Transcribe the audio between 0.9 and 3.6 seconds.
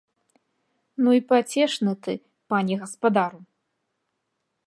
Ну і пацешны ты, пане гаспадару!